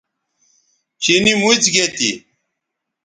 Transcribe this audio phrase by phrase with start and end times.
[1.01, 2.11] چینی موڅ گے تھی